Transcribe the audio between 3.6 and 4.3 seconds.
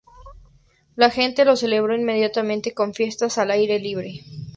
libre.